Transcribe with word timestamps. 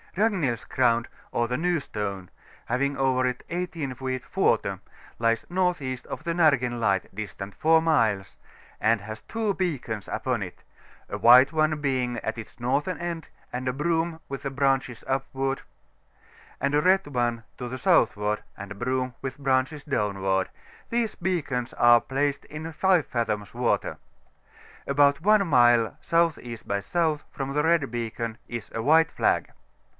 &AGlfnD'S 0.17 0.65
GaOUND, 0.65 1.07
or 1.31 1.47
the 1.47 1.55
New 1.55 1.79
Stone, 1.79 2.29
having 2.65 2.97
over 2.97 3.25
it 3.25 3.45
18 3.49 3.93
feet 3.95 4.23
water, 4.35 4.79
lies 5.19 5.45
N.E. 5.49 5.93
of 6.09 6.23
Nargen 6.25 6.79
Light, 6.81 7.13
distant 7.15 7.55
4 7.55 7.81
miles, 7.81 8.35
and 8.81 8.99
has 8.99 9.21
two 9.21 9.53
beacons 9.53 10.09
upon 10.11 10.43
it, 10.43 10.63
a 11.07 11.17
white 11.17 11.53
one 11.53 11.79
being 11.79 12.17
at 12.21 12.37
its 12.37 12.59
northern 12.59 12.97
end, 12.97 13.27
and 13.53 13.69
a 13.69 13.73
broom, 13.73 14.19
with 14.27 14.41
the 14.41 14.49
branches 14.49 15.03
upward; 15.07 15.61
and 16.59 16.75
a 16.75 16.81
red 16.81 17.07
one 17.07 17.43
to 17.57 17.69
the 17.69 17.77
THE 17.77 17.83
GULF 17.83 18.09
OF 18.09 18.09
FINLAND. 18.09 18.09
11 18.09 18.09
southward, 18.09 18.43
and 18.57 18.79
broom, 18.79 19.13
with 19.21 19.37
branches 19.37 19.85
downward: 19.85 20.49
these 20.89 21.15
beacons 21.15 21.73
are 21.75 22.01
placed 22.01 22.43
in 22.45 22.69
5 22.73 23.05
fathoms 23.05 23.53
water. 23.53 23.95
About 24.87 25.21
one 25.21 25.47
mile 25.47 25.95
S.E. 26.11 26.57
by 26.65 26.77
S. 26.77 26.95
from 27.31 27.53
the 27.53 27.63
red 27.63 27.89
beacon 27.91 28.37
is 28.49 28.69
a 28.73 28.81
white 28.83 29.11
flag. 29.11 29.51